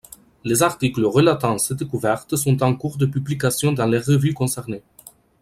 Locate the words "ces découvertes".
1.59-2.35